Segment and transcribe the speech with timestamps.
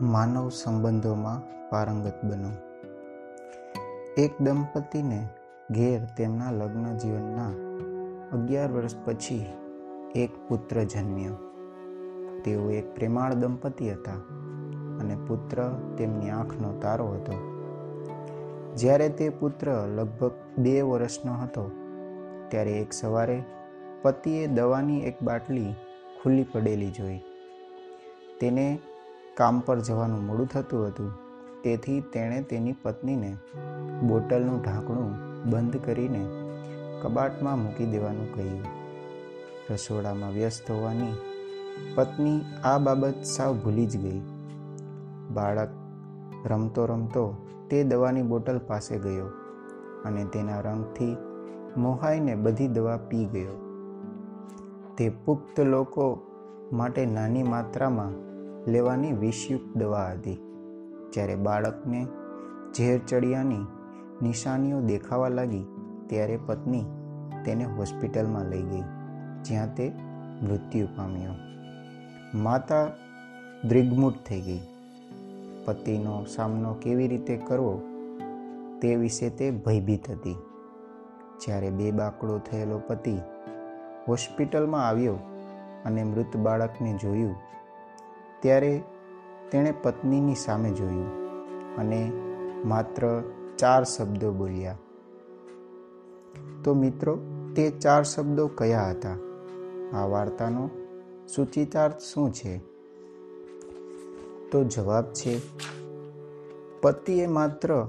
[0.00, 2.50] માનવ સંબંધોમાં પારંગત બનો.
[4.18, 5.28] એક દંપતીને
[5.70, 7.48] ઘેર તેમના લગ્ન જીવનના
[8.32, 9.46] અગિયાર વર્ષ પછી
[10.14, 11.34] એક પુત્ર જન્મ્યો.
[12.44, 14.12] તેઓ એક પ્રેમાળ દંપતી હતા
[15.00, 15.68] અને પુત્ર
[15.98, 17.32] તેમની આંખનો તારો હતો.
[18.74, 21.70] જ્યારે તે પુત્ર લગભગ બે વર્ષનો હતો,
[22.48, 23.42] ત્યારે એક સવારે
[24.02, 25.74] પતિએ દવાની એક બાટલી
[26.22, 27.18] ખુલ્લી પડેલી જોઈ.
[28.40, 28.78] તેને
[29.36, 31.10] કામ પર જવાનું મોડું થતું હતું.
[31.62, 33.36] તેથી તેણે તેની પત્નીને
[34.08, 35.14] બોટલનું ઢાંકણું
[35.50, 36.26] બંધ કરીને
[37.02, 38.64] કબાટમાં મૂકી દેવાનું કહ્યું.
[39.70, 41.12] રસોડામાં વ્યસ્ત હોવાની
[41.94, 44.20] પત્ની આ બાબત સાવ ભૂલી જ ગઈ.
[45.34, 45.68] બાળક
[46.46, 47.36] રમતો રમતો
[47.70, 49.26] તે દવાની બોટલ પાસે ગયો
[50.04, 51.16] અને તેના રંગથી
[51.76, 53.56] મોહાઈને બધી દવા પી ગયો.
[54.96, 56.20] તે પુખ્ત લોકો
[56.72, 58.35] માટે નાની માત્રામાં
[58.66, 60.38] લેવાની વિષયુક્ત દવા હતી.
[61.12, 62.06] જ્યારે બાળકને
[62.76, 63.66] ઝેર ચડિયાની
[64.22, 65.64] નિશાનીઓ દેખાવા લાગી,
[66.06, 66.84] ત્યારે પત્ની
[67.44, 68.82] તેને હોસ્પિટલમાં લઈ ગઈ,
[69.44, 69.92] જ્યાં તે
[70.42, 71.32] મૃત્યુ પામ્યો.
[72.34, 72.88] માતા
[73.68, 74.60] દ્રિગ્મૂઢ થઈ ગઈ.
[75.64, 77.82] પતિનો સામનો કેવી રીતે કરવો
[78.82, 80.36] તે વિશે તે ભયભીત હતી.
[81.40, 83.16] જ્યારે બે બાકડો થયેલો પતિ
[84.08, 85.14] હોસ્પિટલમાં આવ્યો
[85.84, 87.34] અને મૃત બાળકને જોયું
[88.46, 88.82] ત્યારે
[89.50, 91.06] તેણે પત્નીની સામે જોયું
[91.76, 92.12] અને
[92.64, 93.22] માત્ર
[93.58, 94.76] ચાર શબ્દો બોલ્યા.
[96.64, 97.18] તો મિત્રો,
[97.56, 99.16] તે ચાર શબ્દો કયા હતા?
[99.98, 100.70] આ વાર્તાનો
[101.36, 102.58] સૂચિતાર્થ શું છે?
[104.50, 105.40] તો જવાબ છે,
[106.80, 107.86] પતિએ માત્ર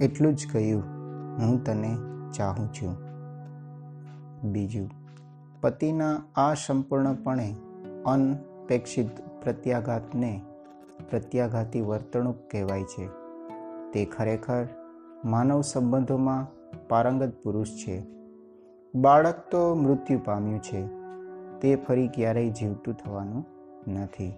[0.00, 0.82] એટલું જ કહ્યું,
[1.38, 1.96] હું તને
[2.32, 2.96] ચાહું છું.
[4.52, 4.90] બીજું,
[5.60, 7.56] પતિના આ સંપૂર્ણપણે
[8.06, 10.42] અનપેક્ષિત પ્રત્યાઘાતને
[11.10, 13.06] પ્રત્યાઘાતી વર્તણૂક કહેવાય છે.
[13.92, 14.66] તે ખરેખર
[15.24, 16.46] માનવ સંબંધોમાં
[16.88, 18.06] પારંગત પુરુષ છે.
[18.94, 20.86] બાળક તો મૃત્યુ પામ્યું છે.
[21.60, 23.44] તે ફરી ક્યારેય જીવતું થવાનું
[23.92, 24.32] નથી.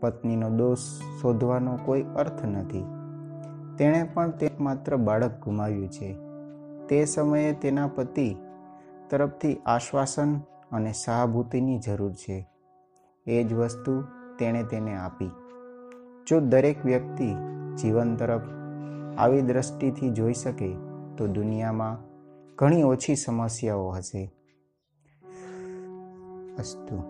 [0.00, 0.78] પત્નીનો દોષ
[1.22, 2.84] શોધવાનો કોઈ અર્થ નથી.
[3.78, 6.16] તેણે પણ તે માત્ર બાળક ગુમાવ્યું છે.
[6.86, 8.36] તે સમયે તેના પતિ
[9.10, 10.38] તરફથી આશ્વાસન
[10.72, 12.51] અને સહાભૂતિની જરૂર છે.
[13.26, 14.04] એ જ વસ્તુ
[14.38, 15.30] તેણે તેને આપી.
[16.26, 17.34] જો દરેક વ્યક્તિ
[17.76, 18.42] જીવન તરફ
[19.18, 20.74] આવી દ્રષ્ટિથી જોઈ શકે,
[21.16, 21.96] તો દુનિયામાં
[22.56, 24.32] ઘણી ઓછી સમસ્યાઓ હશે.
[26.58, 27.02] અસ્તુ.